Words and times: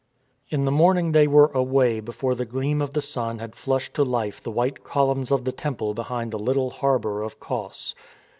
In 0.49 0.65
the 0.65 0.71
morning 0.71 1.11
they 1.11 1.27
were 1.27 1.51
away 1.53 1.99
before 1.99 2.33
the 2.33 2.43
gleam 2.43 2.81
of 2.81 2.95
the 2.95 3.03
sun 3.03 3.37
had 3.37 3.55
flushed 3.55 3.93
to 3.93 4.03
life 4.03 4.41
the 4.41 4.49
white 4.49 4.83
columns 4.83 5.29
of 5.31 5.45
the 5.45 5.51
temple 5.51 5.93
behind 5.93 6.31
the 6.31 6.39
little 6.39 6.71
harbour 6.71 7.21
of 7.21 7.39
Cos. 7.39 7.93